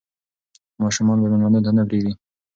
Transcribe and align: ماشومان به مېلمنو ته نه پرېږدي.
ماشومان 0.81 1.17
به 1.21 1.27
مېلمنو 1.31 1.59
ته 1.65 1.71
نه 1.77 1.83
پرېږدي. 1.87 2.13